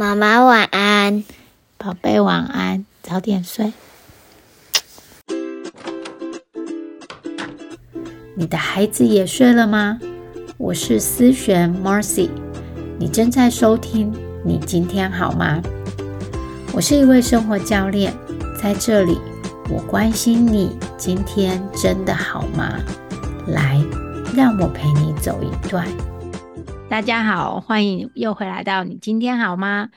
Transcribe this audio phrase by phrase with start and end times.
[0.00, 1.24] 妈妈晚安，
[1.76, 3.70] 宝贝晚安，早点睡。
[8.34, 10.00] 你的孩子也睡了吗？
[10.56, 12.30] 我是思璇 Marcy，
[12.98, 14.10] 你正在收听。
[14.42, 15.60] 你今天好吗？
[16.72, 18.10] 我是一位生活教练，
[18.58, 19.18] 在这里
[19.68, 22.80] 我关心你今天真的好吗？
[23.48, 23.78] 来，
[24.34, 25.86] 让我陪你走一段。
[26.90, 29.90] 大家好，欢迎又回来到你今天好吗？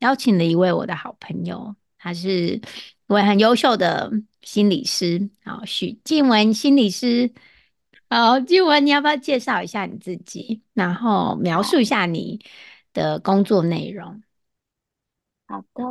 [0.00, 2.62] 邀请了一位我的好朋友，他是一
[3.06, 4.12] 位很优秀的
[4.42, 7.32] 心理师，好，许静文心理师。
[8.10, 12.44] 好，静文，你要不要介绍一下你自己，然后描述一下你
[12.92, 14.22] 的工作内容？
[15.48, 15.82] 好的，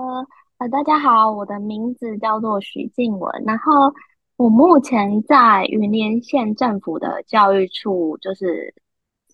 [0.60, 3.92] 呃，大家好，我的名字叫做许静文，然后
[4.36, 8.76] 我目前在云林县政府的教育处，就是。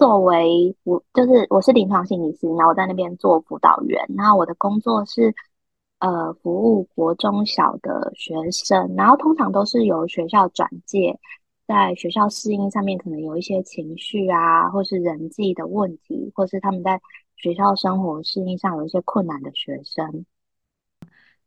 [0.02, 4.04] 作为我，就是我是临床心理师，然后我在那边做辅导员。
[4.18, 5.32] 然后我的工作是，
[6.00, 11.20] 呃，服务国中小的学生，然后通常都是由学校转介，
[11.68, 17.00] 在学校适应上面可能有一些情绪啊，或是人际的问题，或是他们在
[17.36, 20.26] 学校生活适应上有一些困难的学生。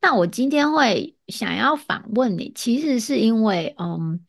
[0.00, 4.25] 那我今天会想要访问你，其实是因为，嗯，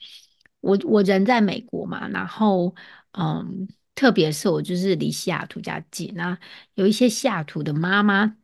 [0.62, 2.74] 我我人在美国嘛，然后，
[3.12, 3.68] 嗯。
[3.96, 6.38] 特别是我就是离西雅图家近，那
[6.74, 8.36] 有一些西雅图的妈妈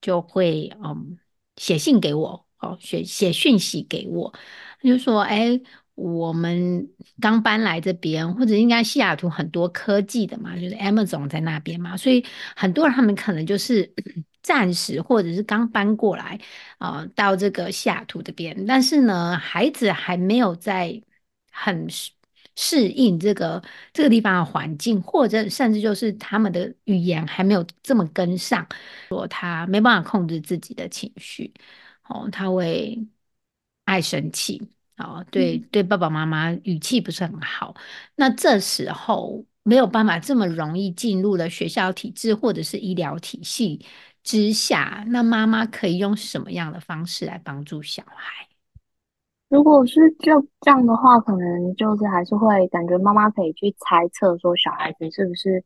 [0.00, 1.18] 就会嗯
[1.56, 4.32] 写信给我，哦写写讯息给我，
[4.82, 5.60] 就说哎，
[5.94, 6.88] 我们
[7.20, 12.24] 刚搬来这边，或者应该西雅图很多科技的嘛，就是 Amazon 在那边嘛，所以
[12.56, 13.92] 很多人他们可能就是
[14.42, 16.40] 暂时或者是刚搬过来
[16.78, 21.02] 啊，到这个西雅图这边，但是呢，孩子还没有在
[21.52, 21.86] 很。
[22.62, 28.66] 适应这个这个地方的环境，或者甚至就是他们的语言还没有这么跟上，
[29.08, 31.54] 说他没办法控制自己的情绪，
[32.06, 32.98] 哦，他会
[33.86, 34.60] 爱生气，
[34.98, 37.74] 哦，对对，爸爸妈妈语气不是很好，
[38.14, 43.86] 那这时候没有办法这么容易进入了学校体制或者是医疗体系
[44.22, 48.49] 之下，那妈妈可以用什么样的方式来帮助小孩？
[49.50, 55.64] 如果是就这样的话，可能就是还是会感觉妈妈可以去猜测说小孩子是不是，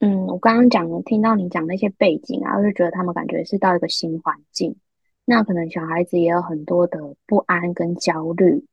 [0.00, 4.76] 嗯，我刚刚讲的听到你讲那些背景啊，我就觉得他们感觉是到一个新环境，
[5.24, 8.66] 那可能小孩子也有很多的不安跟焦虑，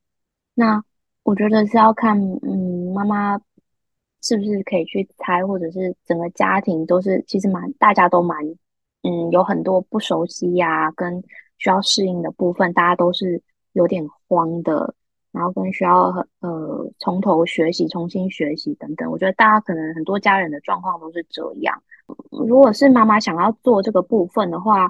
[0.54, 0.84] 那
[1.24, 3.40] 我觉得是要看，嗯，妈妈
[4.22, 8.38] 是不是可以去猜，或者是整个家庭都是其实蛮大家都蛮，
[9.02, 11.24] 嗯，有很多不熟悉呀，跟
[11.58, 13.42] 需要适应的部分，大家都是。
[13.76, 14.96] 有点慌的，
[15.34, 16.06] 然后跟需要
[16.40, 21.84] 呃从头学习、重新学习等等，我觉得大家可能很多家人的状况都是这样。
[22.32, 24.90] 如果是妈妈想要做这个部分的话，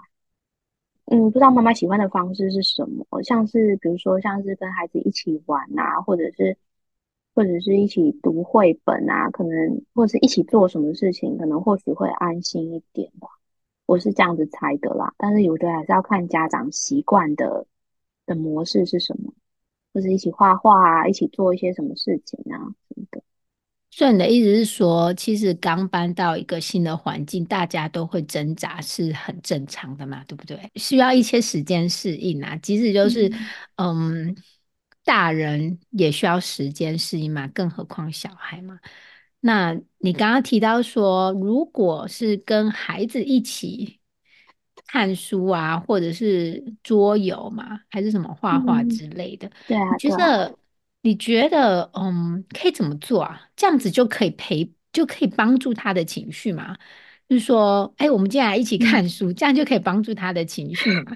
[1.06, 3.24] 嗯，不知道妈妈喜欢的方式是什么？
[3.24, 6.56] 像是比如说像是跟孩子一起玩啊，或者是
[7.34, 13.28] 或者是一起读绘本啊，可能或者是一起做什么事情，可能或许会安心一点吧。
[13.88, 17.66] 我是这样子猜的啦，但是我觉得还是要看家长习惯的。
[18.26, 19.34] 的模式是什么？
[19.94, 22.60] 或者一起画画啊，一起做一些什么事情啊
[22.90, 23.22] 什么的。
[23.92, 30.70] 所以你的意思是说，其实刚搬到一个新的环境，大家都会挣扎，是很正常的嘛，对不对？
[30.76, 32.58] 需要一些时间适应啊。
[32.58, 33.32] 即使就是
[33.78, 34.36] 嗯，
[35.06, 38.80] 大人也需要时间适应嘛，更何况小孩嘛。
[39.40, 44.02] 那你刚刚提到说，如果是跟孩子一起。
[44.88, 49.50] 看书啊，或者是桌游嘛，还是什么画画之类的。
[49.68, 50.56] 对啊，觉得
[51.02, 53.50] 你觉得嗯，可以怎么做啊？
[53.56, 56.76] 这样子就可以陪，就可以帮助他的情绪嘛？
[57.28, 61.16] 就是说，哎，我们接下来一起看书，这样就可以帮助他的情绪嘛？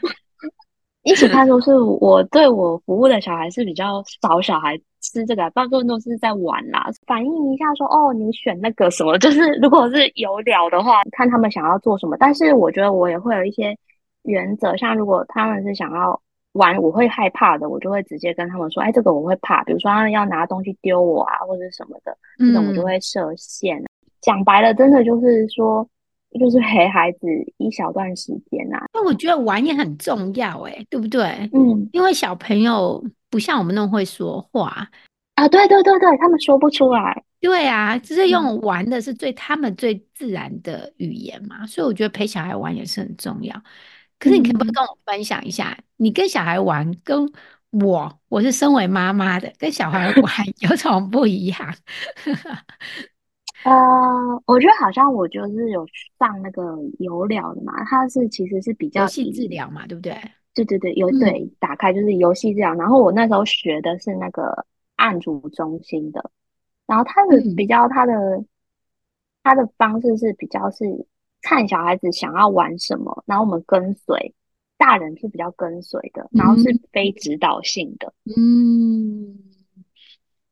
[1.09, 6.87] 一起看都是我对我服务的小孩是比较少，小孩吃这个，大部分都是在玩啦。
[7.07, 12.15] 反映一下说，哦，你选那个什么， 就是如果是有聊的话，看他们想要做什么。
[12.19, 13.75] 但是我觉得我也会有一些
[14.21, 16.21] 原则，像如果他们是想要
[16.53, 23.83] 玩，我会害怕的，我就会直接跟他们说，哎，这个我会怕，比如说他们要拿东西丢我啊，或者什么的，这种我就会设限。
[24.21, 25.87] 讲白了，真的就是说。
[26.37, 27.27] 就是陪孩子
[27.57, 31.49] 一小段时间呐，那我觉得玩也很重要，哎，对不对？
[31.53, 34.87] 嗯，因为小朋友不像我们那么会说话
[35.35, 37.23] 啊，对对对对，他们说不出来。
[37.39, 43.55] 对啊，就是用玩的是最他们最自然的语言嘛，所以我觉得陪小孩玩也是很重要。
[44.19, 47.31] 可是你可不可以跟我分享一下，你跟小孩玩，跟
[47.71, 50.33] 我我是身为妈妈的跟小孩玩
[50.69, 51.75] 有什么不一样？
[53.63, 55.85] 呃，我觉得好像我就是有
[56.17, 60.15] 上那个有聊的嘛，它是其实是比较游戏治疗嘛，对不对？
[60.53, 64.65] 对对对，有嗯对打开就是游戏治疗，然后我那时候学的是那个
[64.95, 66.31] 案主中心的，
[66.85, 68.13] 然后它的嗯比较它的
[69.43, 70.85] 它的方式是比较是
[71.41, 74.33] 看小孩子想要玩什么，然后我们跟随，
[74.77, 78.13] 大人是比较跟随的，然后是嗯非指导性的。
[78.35, 79.37] 嗯。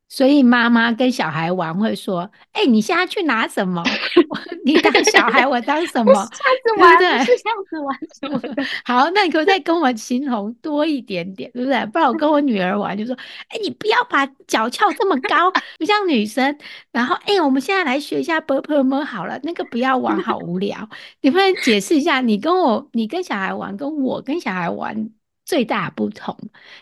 [0.09, 3.83] 所以妈妈跟小孩玩会说：“哎、你现在去拿什么？
[4.29, 6.13] 我 你当小孩，我当什么？
[6.13, 6.27] 这样
[6.63, 8.63] 子玩，对不对？”是这样子玩什么的。
[8.85, 11.85] 好，那你可不可以再跟我形容多一点点，对不对？
[11.87, 13.13] 不然我跟我女儿玩就说
[13.49, 16.57] ：“哎，你不要把脚翘这么高，不像女生。”
[16.91, 20.89] 然后，哎，我们现在来学一下 b u r p l e 么好了，那个不要玩，好无聊。
[21.21, 25.09] 你不能解释一下，你跟我，你跟小孩玩，跟我跟小孩玩
[25.45, 26.33] 最大不同？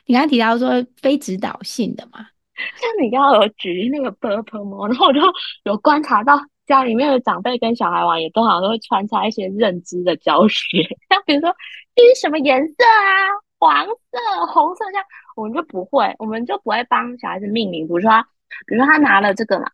[0.06, 2.28] 你刚刚提到说非指导性的嘛，
[2.78, 4.88] 像你刚刚有举那个 purple 吗？
[4.88, 5.20] 然后我就
[5.64, 11.54] 有观察到家里面的长辈跟小孩玩，也都好像都会穿插一些认知的教学， 像比如说
[11.96, 13.30] 这是什么颜色啊，
[13.60, 15.06] 黄色、红色这样，
[15.36, 18.24] 我们就不会，我们就不会帮小孩子命名，比如说他，
[18.66, 19.66] 比如说他拿了这个嘛，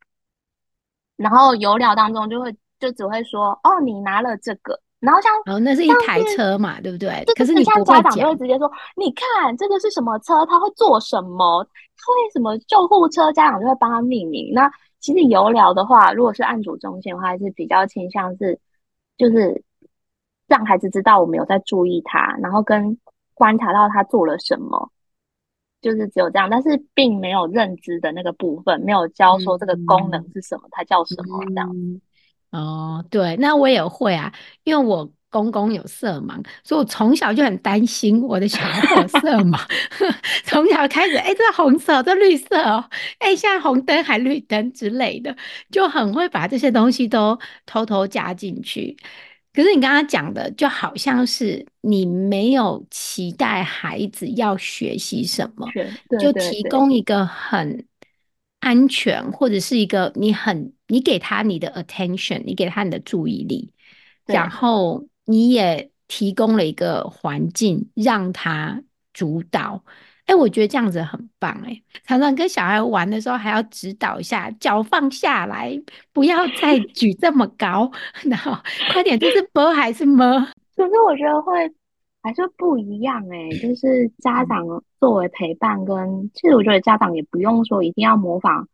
[1.17, 7.25] 然后有料当中就会就只会说哦，你拿了这个，然后像然后那是一台是车嘛，对不对？
[7.35, 11.63] 可是你像家长就会，直接说，你看这个是什么车，它会做什么，
[11.97, 14.53] 它会什么救护车，家长就会帮他命名。
[14.53, 18.59] 那其实有聊的话，如果是按主中心的话，还是比较倾向是，
[19.17, 19.63] 就是
[20.47, 22.95] 让孩子知道我们有在注意他，然后跟
[23.33, 24.91] 观察到他做了什么，
[25.81, 31.75] 就是只有这样，但是并没有认知的那个部分，没有教说这个功能嗯是什么，它叫什么这样。
[32.51, 34.31] 嗯，哦，对，那我也会啊，
[34.63, 39.57] 因为我公公有色盲，所以我从小就很担心我的小孩会有色盲，
[40.43, 42.83] 从小开始，哎，这红色，这绿色哦，
[43.19, 45.35] 哎，现在红灯还绿灯之类的，
[45.71, 48.97] 就很会把这些东西都偷偷加进去。
[49.53, 55.67] 可是你刚刚讲的，就好像是你没有期待孩子要学习什么，
[56.19, 57.85] 就提供一个很
[58.61, 63.73] 安全，或者是一个你很你给他你的 attention，你给他你的注意力，
[64.25, 64.49] 然。
[64.49, 68.81] 后你也提供了一个环境让他
[69.13, 69.83] 主导。
[70.25, 71.81] 哎，我觉得这样子很棒哎！
[72.05, 75.77] 常常跟小孩玩的时候，还要指导一下，脚放下来，
[76.13, 77.91] 不要再举这么高，
[78.23, 78.57] 然后
[78.93, 80.45] 快点，这是波还是 m？
[80.75, 81.69] 可是我觉得会
[82.23, 84.65] 还是不一样诶、就是家长
[84.99, 88.67] 作为陪伴跟，其实我觉得家长也不用说一定要模仿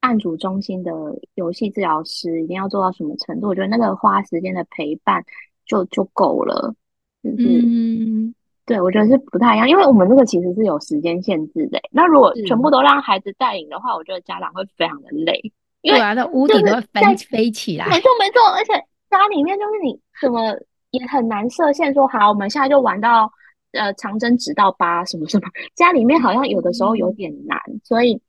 [0.00, 0.92] 案主中心的
[1.34, 3.48] 游戏治疗师，一定要做到什么程度。
[3.48, 5.22] 我觉得那个花时间的陪伴
[5.66, 6.74] 就就够了，
[7.22, 8.34] 就是嗯，
[8.64, 17.84] 对我觉得是不太一样，因为我们这个其实是有时间限制的欸、那如果全部，都让孩子带领的话，我觉得家长会非常的累，因为对啊，那屋就是顶都会在飞飞起来。
[17.90, 18.72] 没错没错，而且
[19.10, 20.56] 家里面就是你怎么
[20.90, 23.30] 也很难设限说好，我们现在就玩到
[23.72, 28.20] 呃长征直到八什么什么， 家里面好像有的时候有嗯点难，所以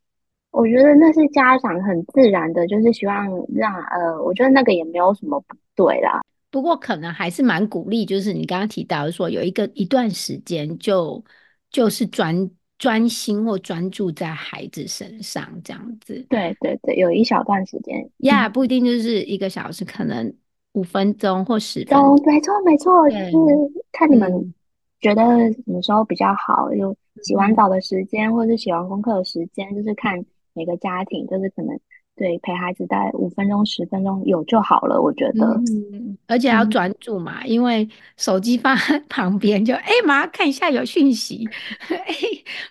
[0.52, 3.25] 我觉得那是家长很自然的，就是希望
[3.56, 6.22] 让呃，我觉得那个也没有什么不对啦。
[6.52, 11.24] 不过可能还是蛮鼓励，就是你刚刚提到说有一个一段时间就
[11.72, 16.25] 就是专专心或专注在孩子身上这样子。
[16.30, 20.34] 对对对，有一小段时间，呀，嗯，不一定就是一个小时，可能
[20.74, 22.26] 五分钟或十分都钟。
[22.26, 24.54] 没错没错，就，是看你们嗯。
[25.00, 25.24] 觉得
[25.54, 30.24] 什么时候比较好，就洗完嗯澡的时间，或是写完功课的时间，就是看
[30.54, 31.75] 每个家庭，就是可能
[32.16, 35.48] 对陪孩子大概五分钟、十分钟有就好了，我觉得。
[35.56, 41.50] 嗯，而且要嗯，专注嘛，因为手机放在 旁边就，哎，妈妈看一下有讯息，
[41.90, 42.16] 哎，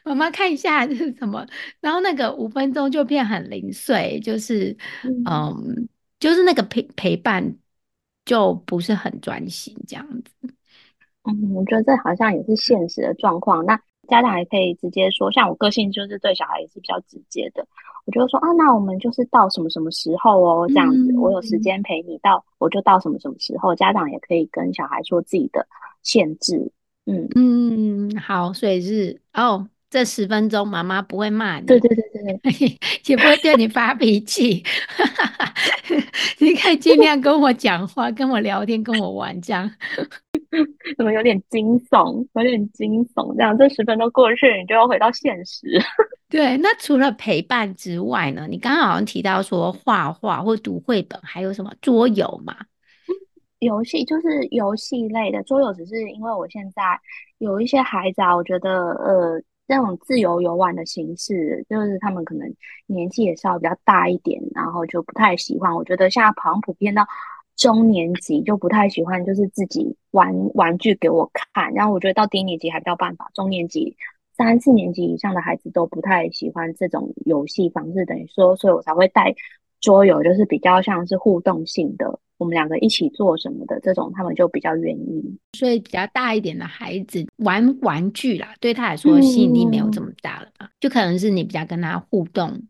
[0.05, 1.45] 妈妈看一下这是什么，
[1.81, 5.25] 然后那个五分钟就变很零碎，就是，嗯。
[5.25, 5.89] 嗯，
[6.21, 7.57] 就是那个陪陪伴
[8.25, 10.55] 就不是很专心这样子。
[11.25, 13.65] 嗯，我觉得这好像也是现实的状况。
[13.67, 17.67] 那家长也可以直接说，像我个性就是对小孩也是比较直接的，
[18.07, 23.75] 我就会说啊，那我们就是到什么什么时候哦，这样子，我有时嗯间陪你到，我就到什么什么时候。
[23.75, 25.67] 家长也可以跟小孩说自己的
[26.03, 26.73] 限制。
[27.07, 31.67] 嗯，嗯，好，所以是哦，这十分钟妈妈不会骂你。
[31.67, 34.63] 对对对对对， 也不会对你发脾气，
[36.39, 39.69] 你可以尽量跟我讲话、跟我聊天、跟我玩这样。
[40.97, 43.35] 怎么有点惊悚，有点惊悚。
[43.37, 45.67] 这样这十分钟过去，你就要回到现实。
[46.29, 48.47] 对，那除了陪伴之外呢？
[48.49, 52.57] 你刚刚好像提到说画画或读绘本，还有什么桌游嘛？
[53.59, 56.99] 游戏就是游戏类的桌游，只是因为我现在
[57.39, 62.53] 有一些孩子啊，我觉得呃这种自由游玩的形式，就是他们可能
[62.87, 65.73] 年纪也稍微比较大一点，然后就不太喜欢。
[65.73, 67.07] 我觉得现在好像普遍到
[67.55, 71.73] 中年级就不太喜欢，就是自己玩玩具给我看。
[71.73, 73.97] 然后我觉得到低年级还比较办法，中年级
[74.37, 79.33] 三四年级以上的孩子都不太喜欢这种游戏方式，等于说，所以我才会带
[79.81, 82.19] 桌游，就是比较像是互动性的。
[82.41, 85.39] 我们两个一起做什么的这种，他们就比较愿意。
[85.53, 92.63] 所以比较大一点的孩子玩玩具啦，对他来说吸引力没有这么大了嘛，就可能是你比较跟他互动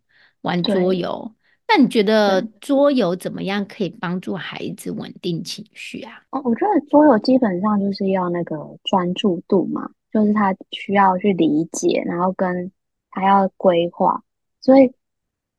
[0.43, 1.33] 玩桌游。
[1.69, 6.21] 那你觉得桌游怎么样可以帮助孩子稳定情绪啊？
[6.31, 12.73] 哦，我觉得桌游基本上就是要那个专注度嘛，就是他需要去理解，然后跟
[13.13, 14.21] 他要规划，
[14.61, 14.93] 所以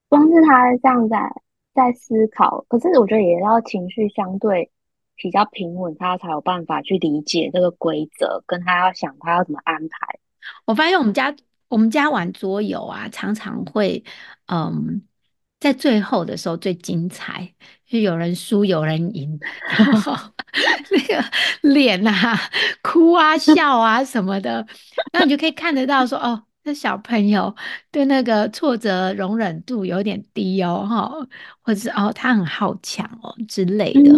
[0.10, 1.18] 光是他这样在。
[1.74, 4.70] 在思考，可是我觉得也要情绪相对
[5.16, 10.20] 比较平稳，他才有办法去理解这个规则，跟他要想他要怎么安排。
[10.66, 11.36] 我发现我们家
[11.70, 14.04] 我们家玩桌游啊，常常会
[14.48, 15.02] 嗯，
[15.60, 17.54] 在最后的时候最精彩，
[17.86, 19.40] 就有人输有人赢，
[19.78, 20.14] 然后
[20.92, 21.24] 那个
[21.62, 22.38] 脸啊、
[22.82, 24.66] 哭啊、笑啊什么的，
[25.14, 26.44] 然后你就可以看得到说哦。
[26.64, 27.56] 那小朋友
[27.92, 31.12] 对那个挫折容忍度有点低哦，哈，
[31.62, 34.14] 或者是哦，他很好强哦之类的。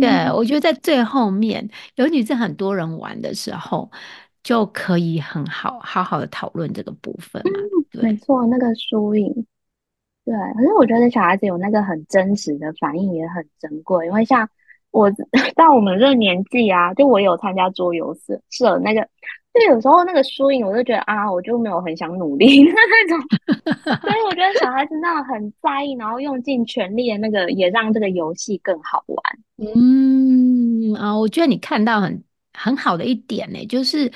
[0.00, 3.90] 对，我觉得在最后面，尤其是很多人玩的时候，
[4.42, 7.60] 就可以很好好好的讨论这个部分嘛。
[8.00, 9.28] 没错，那个输赢，
[10.24, 10.34] 对。
[10.54, 14.48] 可是我觉得小孩子有那个很真实的反应也很珍贵，因为像
[14.90, 15.10] 我
[15.54, 19.06] 到我们这个年纪啊，就我有参加桌游社社那个。
[19.60, 23.18] 就有时候那个输赢，我就觉得啊，我就没有很想努力 的那种。
[24.00, 29.18] 所以我觉得小孩子那种很在意，然后用尽全力的那个，也让这个游戏更好玩。
[29.56, 34.10] 嗯啊，我觉得你看到很很好的一点呢，就是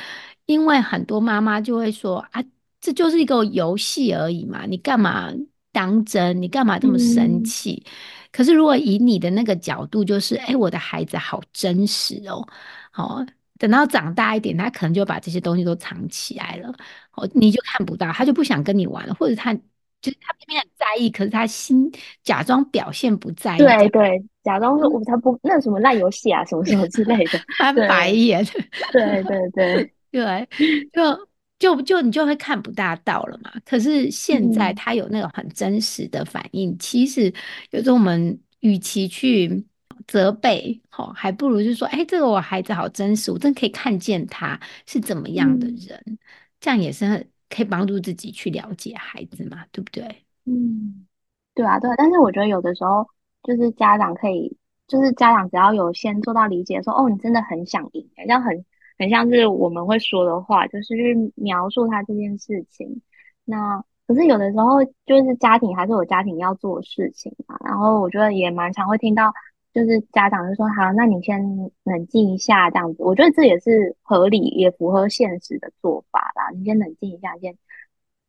[0.46, 2.42] 因为很多妈妈就会说啊，
[2.80, 5.32] 这就是一个游戏而已嘛，你干嘛
[5.72, 6.40] 当真？
[6.40, 7.84] 你干嘛这么生气？
[8.30, 12.46] 可是如果以你的那个角度，就是哎，我的孩子好真实哦，
[12.90, 13.24] 好。
[13.62, 16.74] 等到长大一点，他可能就把这些东西都藏起来了，
[17.12, 21.88] 哦，你就看不到，他就不想跟你玩了，或者他就是他明明很在意，可是他心
[22.24, 28.44] 假装表现不在意，对对，假装说我才不那什么烂游戏啊，什么什么之类的， 翻白眼，
[28.90, 30.48] 对对对对，
[30.92, 31.28] 就
[31.76, 33.52] 就就你就会看不大到了嘛。
[33.64, 37.32] 可是现在他有那种很真实的反应，其实
[37.70, 39.64] 有时候我们与其去。
[40.12, 46.18] 责备，好，还不如就说，哎，这个我孩子好真实，我真可以看见他是怎么样的人，
[46.60, 50.04] 这样也是可以帮助自己去了解孩子嘛，对不对？
[50.44, 51.06] 嗯，
[51.54, 51.94] 对啊，对啊。
[51.96, 53.08] 但是我觉得有的时候，
[53.42, 54.54] 就是家长可以，
[54.86, 58.66] 就是家长只要有先做到理解，说，哦，你真的很想赢，这样很
[58.98, 63.00] 很像是我们会说的话，就是去描述他这件事情。
[63.46, 69.32] 那可是有的时候，就是家庭还是有家庭要做的事情嘛，然后我觉得也蛮常会听到。
[69.72, 71.42] 就是家长就说好，那你先
[71.84, 76.50] 冷静一下，这样子，我觉得这也是合理，也符合现实的做法啦。
[76.54, 77.56] 你先冷静一下，先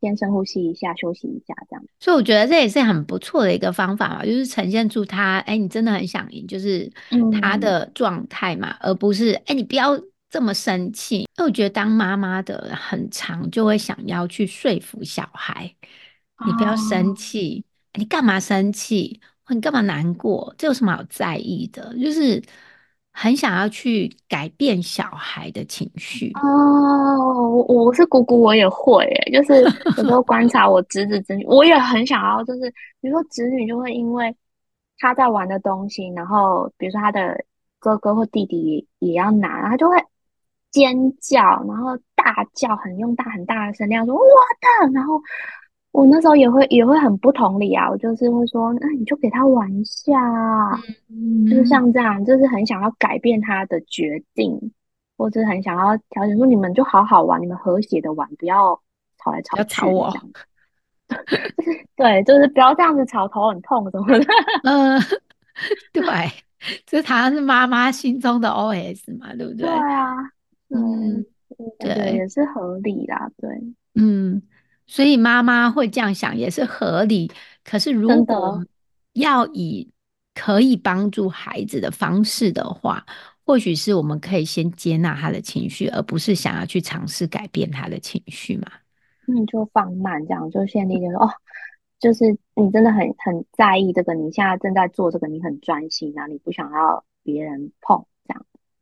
[0.00, 1.84] 先深呼吸一下，休息一下，这样。
[2.00, 6.90] 所以我觉得这也是很不错的一个方法嘛，就是呈现出他，哎，你真的很想赢，就是
[7.40, 11.18] 他的状态嘛，而不是哎，你不要这么生气。
[11.18, 15.74] 因为我觉得当妈妈的很长就会想要去说服小孩，
[16.46, 17.64] 你不要生气，
[17.98, 19.20] 你干嘛生气？
[19.48, 20.54] 你干嘛难过？
[20.56, 21.94] 这有什么好在意的？
[21.98, 22.42] 就是
[23.12, 27.64] 很想要去改变小孩的情绪哦。
[27.68, 29.62] 我是姑姑，我也会，就是
[29.98, 32.70] 有时候观察我侄子侄女，我也很想要，就是
[33.00, 34.34] 比如说侄女就会因为
[34.98, 37.44] 他在玩的东西，然后比如说他的
[37.78, 39.96] 哥哥或弟弟也要拿，然后就会
[40.70, 45.20] 尖叫，然后大叫，很用大很大的声量说我的，然后。
[45.94, 50.12] 我那时候也会也会很不同理啊，我就是会说，那你就给他玩一下，
[51.48, 54.72] 就是像这样，就是很想要改变他的决定，
[55.16, 58.76] 或者很想要调整说，你们就好好玩，你们和谐的玩，不要
[59.22, 59.64] 吵来吵去。
[59.68, 60.12] 吵我。
[61.94, 64.26] 对，就是不要这样子吵，头很痛什么的。
[64.64, 65.00] 嗯，
[65.94, 66.02] 对，
[66.86, 69.64] 这好像是妈妈心中的 OS 嘛，对不对？
[69.64, 70.16] 对啊，
[70.70, 71.24] 嗯，
[71.78, 73.48] 对，也是合理啦，对，
[73.94, 74.42] 嗯。
[74.86, 77.30] 所以妈妈会这样想也是合理。
[77.64, 78.64] 可是如果
[79.14, 79.90] 要以
[80.34, 83.04] 可以帮助孩子的方式的话，
[83.46, 88.68] 或许是我们可以先接纳他的情绪，而不是想要去尝试改变他的情绪嘛。
[89.26, 91.30] 嗯，就放慢这样，就先理解说哦，
[91.98, 98.04] 就是你真的很很在意这个，你现在正在做这个，你很专心啊，你不想要别人碰。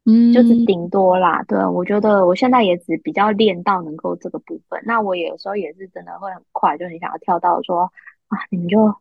[0.04, 1.42] 嗯，就是顶多啦。
[1.46, 4.80] 对，我觉得我现在也只比较练到能够这个部分。
[4.84, 7.90] 那我有时候也是真的会很快，就很想要跳到说
[8.28, 8.94] 啊，你们就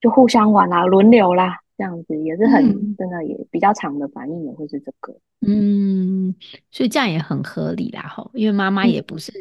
[0.00, 5.14] 就互相玩啦，轮流啦，这样子也是很嗯真的也比较长的反应也会是这个。
[5.46, 6.34] 嗯，
[6.70, 9.32] 所以这样也很合理啦，吼，因为妈妈也不嗯，是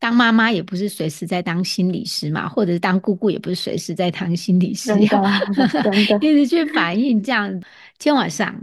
[0.00, 5.22] 当妈妈，也不是随时在当心理师嘛，或者是当姑姑，也不是随时在当心理师，真的
[5.82, 7.50] 真的，一直去反映这样。
[7.98, 8.54] 今天晚上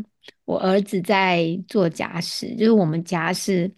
[0.46, 3.72] 我儿子在做家事，就是我们家是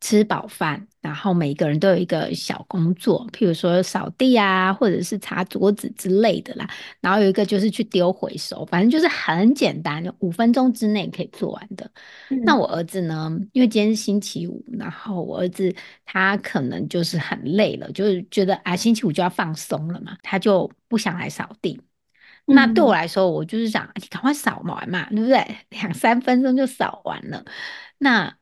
[0.00, 6.68] 吃饱饭，然后每个人都有一个小工作，譬如说扫地啊，或者是擦桌子之类的啦。
[7.00, 11.90] 然后有一个就是去丢回收，反正就是很简单，就五分钟之内可以做完的。
[12.42, 21.80] 那嗯我儿子呢，因为今天是星期五，然后我儿子他可能就是很累了，就是觉得啊星期五就要放松了嘛，他就不想来扫地。
[22.48, 25.56] 那对我嗯来说，我就是想你赶快扫完嘛，对不对？
[25.70, 27.44] 两三分钟就扫完了。
[27.98, 28.36] 那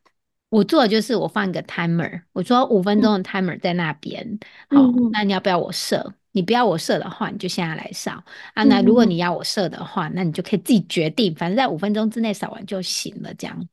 [0.49, 6.15] 我做的就是我放一个 timer，我说五分嗯钟的 timer 在那边，好，那你要不要我设？
[6.33, 8.23] 你不要我设的话，你就现在来扫
[8.55, 8.63] 啊。
[8.65, 13.69] 那如果嗯你要我设的话，那你就可以自己决定，反正在五分钟之内扫完就行了，这样子。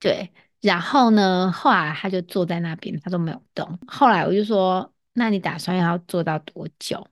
[0.00, 3.78] 对，然后呢，后来他就坐在那边，他都没有动。
[3.86, 7.06] 后来我就说，那你打算要做到多久？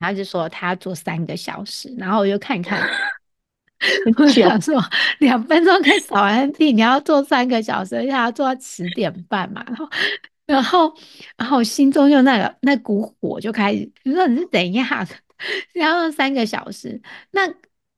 [0.00, 2.82] 然后就说他要做三个小时，然后我就看一看，
[4.16, 4.74] 我想说
[5.20, 9.88] 两分钟可以扫完地，你要做三个小时，而要做到十点半嘛，然后
[10.46, 10.94] 然后
[11.36, 15.06] 然后心中就那个那股火就开始，你说你是怎样？
[15.72, 17.42] 然后三个小时，那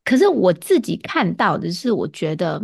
[0.04, 2.62] 可是我自己看到的是，我觉得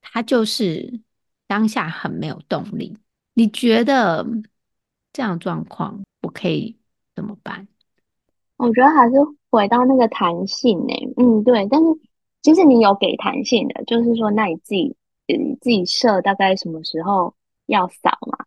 [0.00, 1.00] 他就是
[1.46, 2.96] 当下很没有动力。
[3.34, 4.26] 你觉得
[5.12, 6.76] 这样状况我可以
[7.14, 7.68] 怎么办？
[8.60, 9.16] 我觉得还是
[9.50, 11.66] 回到那个弹性呢、嗯，对。
[11.70, 11.86] 但是
[12.42, 14.94] 其实你有给弹性的，就是说，那你自己
[15.26, 17.34] 你自己设大概什么时候
[17.66, 18.44] 要扫嘛？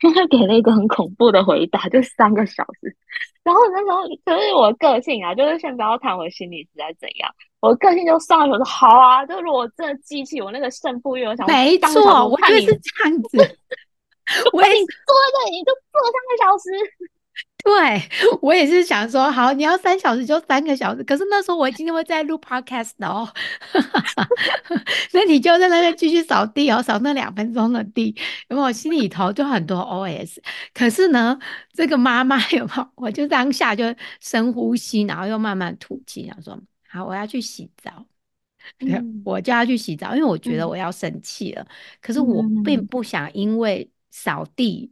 [0.00, 2.96] 他 就给了一个很恐怖的回答，就三个小时。
[3.44, 13.38] 然后那时候就是我个性啊，就是先不要谈我心理实在怎样，我的个性就上来我说好啊，就是我真的记起我那个胜负欲，我想没错，我看你，我觉得是这样子。
[14.52, 14.74] 我你
[15.06, 16.70] 坐在这里，你就坐三个小时。
[17.64, 18.02] 对，
[18.42, 21.04] 我也是想说，好，你要三小时就三个小时。
[21.04, 23.28] 可是那时候我今天会在录 podcast 的哦，
[25.12, 28.14] 那你就在那边继续扫地哦，扫那两分钟的地，
[28.48, 30.38] 因为我心里头就很多 OS。
[30.74, 31.38] 可是呢，
[31.72, 32.88] 这个妈妈 有没有？
[32.96, 33.84] 我就当下就
[34.20, 38.06] 深呼吸，然后又慢慢吐气，想说，好，我要去洗澡。
[38.78, 41.66] 对，嗯我就要去洗澡，因为我觉得嗯我要生气了。
[42.00, 44.91] 可是我并嗯不想因为扫地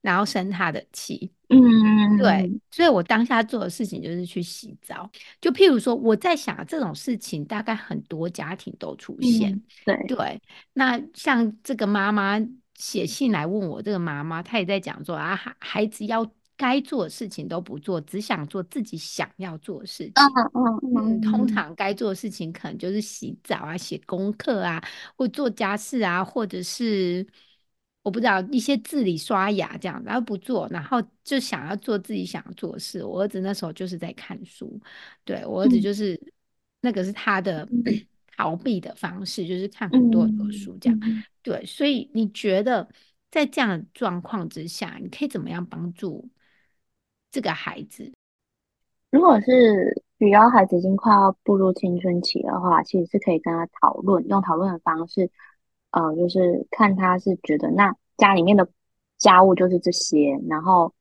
[0.00, 1.30] 然后生他的气。
[1.48, 5.10] 嗯对，嗯所以我当下做的事情就是去洗澡。
[5.40, 9.50] 就譬如说，我在想这种事情，大概很多家庭都出现。
[9.52, 12.40] 嗯，对，对，那像这个妈妈
[12.76, 16.24] 写信来问我，这个妈妈她也在讲说啊，孩孩子要
[16.56, 20.26] 该做的事情都不做，只想做自己想要做的事嗯情。
[20.54, 24.82] 嗯嗯，通嗯常该做的事情可能就是洗澡啊、写功课啊，
[25.16, 27.26] 或做家事啊，或者是
[28.02, 33.04] 我不知道一些自理刷牙这样，然后不做，然后就想要做自己想要做的事。
[33.04, 34.80] 我儿子那时候就是在看书，
[35.24, 36.18] 对，我儿子嗯就是
[36.80, 37.84] 那个是他的嗯
[38.36, 40.98] 逃避的方式，就是看很多很多嗯书这样。
[41.02, 42.88] 嗯，对，所以你觉得
[43.30, 46.30] 在这样的状况之下，你可以怎么样帮助
[47.30, 48.10] 这个孩子？
[49.10, 55.30] 如果是比较孩子已经快要步入青春期的话，其实是可以跟他讨论，用讨论的方式，
[55.90, 58.68] 呃，就是看他是觉得那家里面的
[59.18, 60.94] 家务就是这些，然后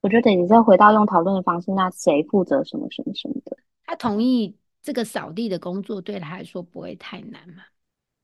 [0.00, 7.62] 我觉得你再回到用讨论的方式，那谁负责什么什么什么的，他同意这个扫地的工作对他来说不会太难嘛？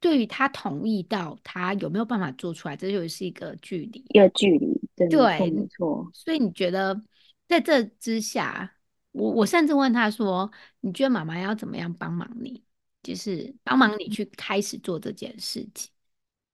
[0.00, 4.04] 对于他同意到他有没有办法做出来，这就是一个距离。
[4.08, 7.02] 一个距离，对，没错对，没错，所以你觉得
[7.46, 8.72] 在这之下，
[9.12, 12.64] 我我甚至问他说：“你觉得妈妈要怎么样帮忙你？
[13.02, 15.90] 就是帮忙你去开始做这件事情。”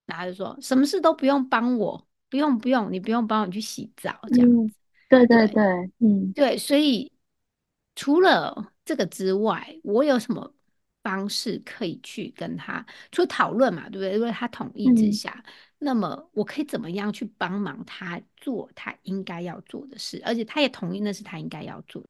[0.07, 4.73] 然后他就说：“什么事都不用帮我，不用不用，你不用帮我去洗澡这样。”嗯，
[5.09, 5.63] 对对对对，
[5.99, 7.11] 嗯对，所以
[7.95, 10.53] 除了这个之外，我有什么
[11.03, 14.13] 方式可以去跟他，除了讨论嘛，对不对？
[14.15, 15.13] 因为他同意之嗯。
[15.13, 15.43] 下，
[15.79, 22.07] 那么我可以怎么样去帮忙他做他应该要做的事，而且他也同意那是他应该要做的。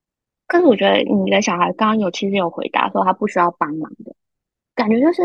[0.47, 4.15] 可是我觉得你的小孩刚刚有其实有回答说他不需要帮忙的
[4.73, 5.21] 感觉，就是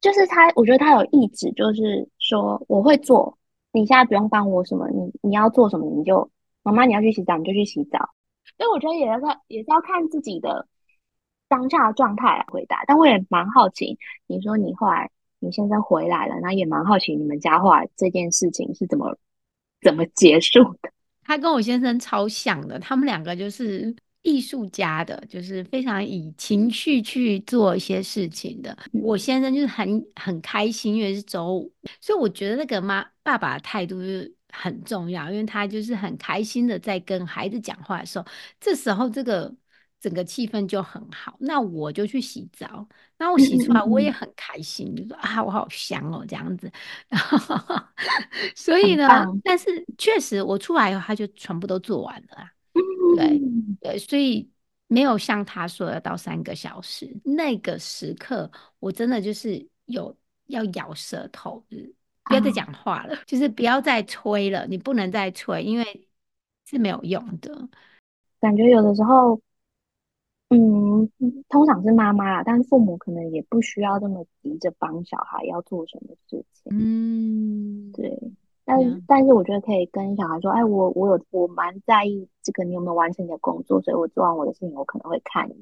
[0.00, 3.36] 就是他，我觉得他有意志，就是说我会做，
[3.72, 6.30] 你现在不用帮我什么，你你要做什么你就
[6.62, 7.98] 妈妈你要去洗澡你就去洗澡。
[8.56, 10.66] 所以我觉得也要看也是要看自己的
[11.48, 12.82] 当下的状态来回答。
[12.86, 19.16] 但我也蛮好奇，你说你后来你先生回来了，那也蛮好奇你们家后来这件事情是怎么
[19.82, 20.90] 怎么结束的。
[21.22, 28.76] 他跟我先生超像的，他们两个就是艺术家的，就是非常以情绪去做一些事情的。
[28.92, 38.26] 我先生就是很很开心，因为是周五，所以我觉得那个妈爸爸的态度是很重要，因为他就是很开心的在跟孩子讲话的时候，
[38.60, 39.54] 这时候这个
[40.00, 41.36] 整个气氛就很好。
[41.40, 46.70] 那我就去洗澡，那我洗出来我也很开心，就说啊我好香哦这样子。
[48.54, 49.08] 所以呢，
[49.42, 52.52] 但是确实我出来以后他就全部都做完了啊。
[53.16, 53.40] 对
[53.80, 54.48] 对，所以
[54.88, 60.14] 没有像他说的到三个小时，那个时刻我真的就是有
[60.46, 61.94] 要咬舌头，就是
[62.24, 66.08] 不要再讲话了，就是不要再催了，你不能再催，因为
[66.66, 67.68] 是没有用的。
[68.40, 69.40] 感觉有的时候，
[70.48, 71.08] 嗯，
[71.48, 76.72] 通常是妈妈啦，但是父母可能也不需要这么急着帮小孩要做什么事情。
[76.72, 78.18] 嗯，对。
[78.70, 85.56] 但但是我觉得可以跟小孩说，哎，我我有我蛮在意这个你有没有完成你的工作，所以我做完我的事情，我可能会看你。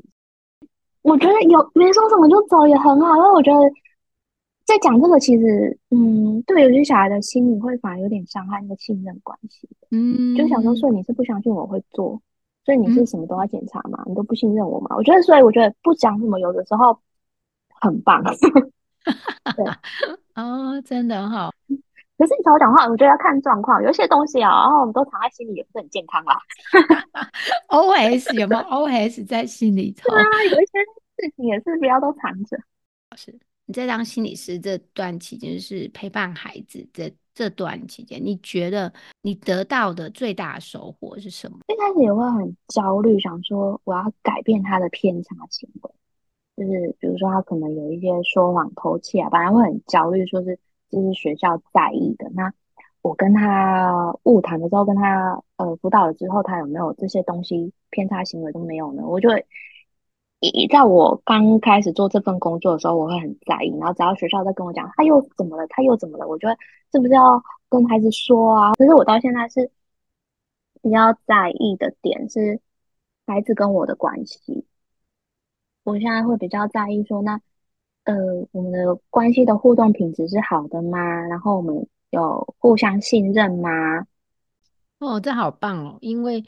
[1.03, 3.59] 我觉得有没说什么就走也很好，因为我觉得
[4.65, 9.69] 在讲这个，其实嗯，对有些小孩的心理会反而有点伤害那个信任关系。
[9.91, 12.21] 嗯，就想说，所以你是不相信我会做，
[12.65, 14.95] 所以你是什么都要检查嘛，你都不信任我嘛？
[14.97, 16.99] 我觉得，所以我觉得不讲什么，有的时候
[17.81, 18.23] 很棒。
[19.57, 19.65] 对，
[20.35, 21.51] 哦，真的好。
[22.19, 23.81] 可是你找我讲话，我觉得要看状况。
[23.81, 26.37] 有一些东西啊，然后我们都藏在心里，也不是很健康啦。
[27.69, 30.11] O S 有没有 O S 在心里头？
[30.11, 30.81] 对啊，有一些
[31.17, 32.59] 事情也是不要都藏着。
[33.15, 33.33] 是
[33.67, 41.59] 你在当心理师这段期间，就是陪伴孩子这这段期间，你觉得你得到的最大的收获是什么？
[41.69, 45.91] 一开始也会很焦虑，想说我要改变他的偏差行为，
[46.57, 50.59] 就是比如说他可能有一些说谎、偷窃啊，本来会很焦虑，说是。
[50.91, 52.31] 这是学校在意的。
[52.35, 52.53] 那
[53.01, 59.03] 我跟他误谈的时候，跟他呃辅导了之后，他有没有这些东西偏差行为都没有呢？
[59.07, 59.31] 我就
[60.41, 63.71] 一在我刚开始做这份工作的时候，我会很在意。
[63.79, 66.57] 然后只要学校在跟我讲他又怎么了，他又怎么了，我觉得
[66.93, 68.73] 是不是要跟孩子说啊？
[68.75, 69.71] 可是我到现在是
[70.83, 72.61] 比较在意的点是
[73.27, 74.67] 孩子跟我的关系。
[75.85, 77.41] 我现在会比较在意说那。
[78.09, 78.15] 呃，
[78.53, 80.99] 我们的关系的互动品质是好的吗？
[81.27, 84.07] 然后我们有互相信任吗？
[84.99, 85.99] 哦，这好棒哦！
[86.01, 86.43] 因为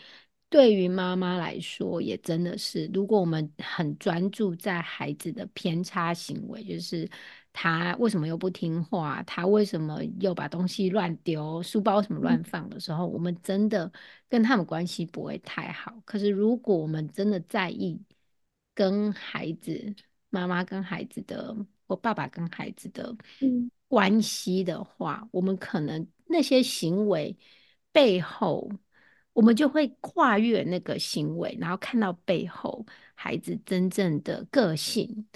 [0.48, 7.06] 对于妈妈来说，也真的是，如果我们很专注在孩子的偏差行为，就是
[7.52, 13.92] 他为什么又不听话，他为什么又把东西乱丢，书包什么乱放的时候，我们真的
[14.30, 15.94] 跟他们关系不会太好。
[16.06, 18.00] 可是如果我们真的在意
[18.74, 19.94] 跟孩子，
[20.30, 21.54] 妈妈跟孩子的，
[21.86, 23.14] 或爸爸跟孩子的
[23.88, 27.36] 关系的话，我们可能那些行为
[27.90, 28.70] 背后，
[29.32, 35.26] 我们就会跨越那个行为，然后看到背后孩子真正的个性，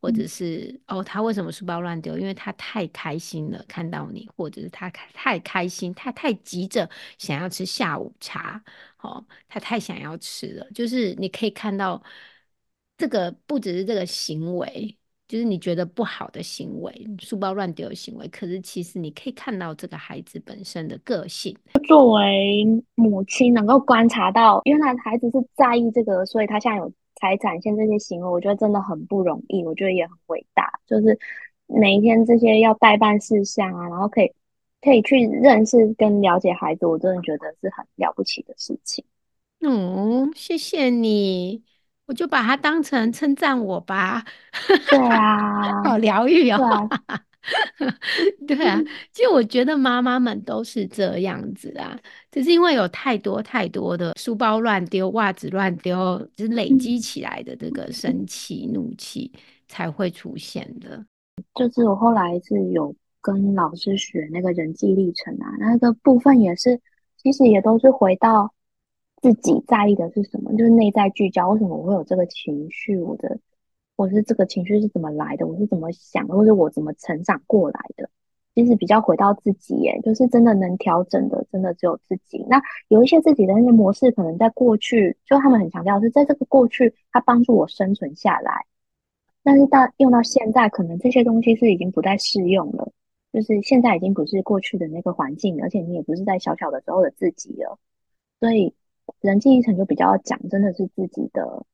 [0.00, 2.16] 或者是哦，他为什么书包乱丢？
[2.16, 6.88] 因为他太开心了，看到你，或者是他太开心，他太急着
[7.18, 8.62] 想要吃下午茶，
[9.00, 12.00] 哦，他太想要吃了，就是你可以看到。
[12.96, 18.28] 这个不只是这个行为，就是你觉得不好的行为，书包乱丢的行为。
[18.28, 21.56] 可是其实你可以看到这个孩子本身的个性。
[21.88, 29.64] 作为母亲，能够观察到原来孩子是在意这个，所以他现在有才展现这些行为，我觉得真的很不容易。
[29.64, 31.18] 我觉得也很伟大，就是
[31.66, 34.32] 每一天这些要代办事项啊，然后可以
[34.80, 39.04] 可以去认识跟了解孩子，我真的觉得是很了不起的事情。
[39.60, 41.64] 嗯，谢谢你。
[42.06, 44.24] 我就把它当成称赞我吧，
[44.90, 46.88] 对啊，好疗愈哦，
[48.46, 48.80] 对啊，
[49.12, 51.98] 其实我觉得妈妈们都是这样子啊，
[52.30, 59.32] 只是因为有太多太多的书包乱丢、袜子乱丢，就是累积起来的这个生气、怒气
[59.66, 61.04] 才会出现的。
[61.54, 66.80] 就是我后来是有跟老师学那个人际历程啊，那个部分也是，
[67.16, 68.53] 其实也都是回到。
[69.24, 70.52] 自己在意的是什么？
[70.52, 71.48] 就是内在聚焦。
[71.48, 72.98] 为什么我会有这个情绪？
[72.98, 73.38] 我的，
[73.96, 75.46] 我是这个情绪是怎么来的？
[75.46, 76.34] 我是怎么想的？
[76.34, 78.10] 或者我怎么成长过来的？
[78.54, 82.44] 其实比较回到自己，耶，就是真的能调整的，真的只有自己。
[82.50, 88.66] 那有一些自己的那些模式，可能在过去，就他们很强调是在这个过去，它帮助我生存下来。
[89.42, 92.92] 但是到用到现在，可能这些东西是已经不再适用了。
[93.32, 97.78] 就是现在已经不是过去的那个环境，而且你也不是在小小的时候的自己了，
[98.38, 98.74] 所以。
[99.20, 101.64] 人际历程就比较讲，真的是自己的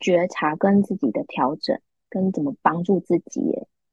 [0.00, 3.40] 觉察跟自己的调整，跟怎么帮助自己。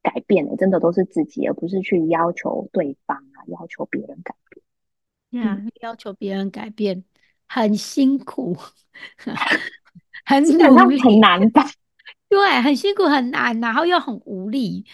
[0.02, 5.44] 改变的，真的都是自己，而不是去要求对方啊，要求别人改变。
[5.46, 7.04] 嗯，要求别人改变
[7.46, 8.56] 很辛苦，
[10.24, 11.66] 很努力，很难吧？
[12.30, 14.86] 对，很辛苦，很难，然后又很无力。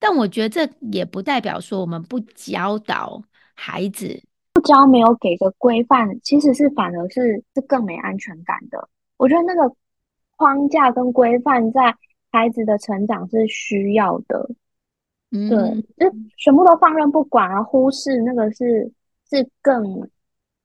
[0.00, 3.22] 但我觉得这也不代表说我们不教导
[3.54, 4.31] 孩子，不
[4.62, 8.88] 教没有给个规范，其实是反而是是更没安全感的。
[9.16, 9.74] 我觉得那个
[10.36, 11.94] 框架跟规范在
[12.30, 14.48] 孩子的成长是需要的。
[15.30, 18.92] 嗯对，就全部都放任不管啊，忽视那个是
[19.30, 20.08] 是更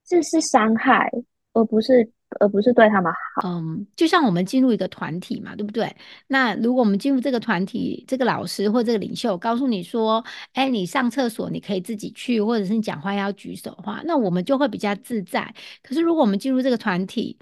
[0.06, 1.12] 是是伤害，
[1.54, 2.10] 而不是。
[2.40, 3.50] 而不是对他们好。
[3.50, 5.96] 嗯，就像我们进入一个团体嘛，对不对？
[6.28, 15.54] 那如果我们进入这个团体，这个老师或这个领袖告诉你说：“哎，你上厕所你可以自己去，或者是你讲话要举手的话，那我们就会比较自在。
[15.82, 17.38] 可是如果我们进入这个团体，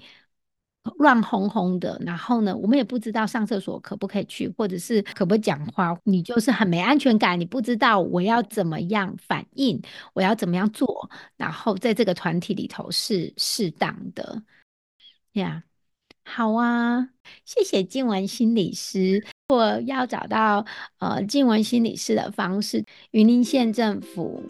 [0.98, 9.82] 乱哄哄的，然后呢，我们也不知道上厕所可不可以去，或者是可不可以讲话，你就是很没安全感，你不知道我要怎么样反应，
[10.14, 14.40] 我要怎么样做，然后在这个团体里头是适当的。”
[15.40, 15.62] 呀，
[16.24, 17.08] 好啊，
[17.44, 19.24] 谢谢静文心理师。
[19.48, 20.64] 我要找到
[20.98, 24.42] 呃静文心理师的方式，云林县政府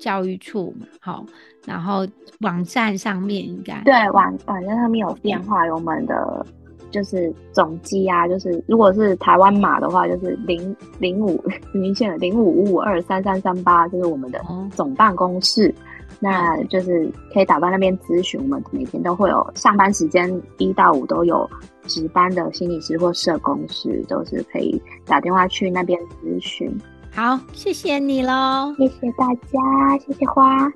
[0.00, 1.24] 教育处嘛，好，
[1.66, 2.06] 然后
[2.40, 6.44] 网站上面应该对网网站上面有电话，有我们的
[6.90, 15.74] 就是总机啊，就是如果是台湾码的话，就是零零五 云林县的零五五五二三三三八，就是我们的总办公室。
[16.22, 21.50] 那就是可以打到那边咨询，我们每天都会有上班时间一到五都有
[21.88, 26.72] 值班的心理师或社工师，都是可以打电话去那边咨询。
[27.12, 30.72] 好，谢谢你喽，谢谢大家，谢谢花。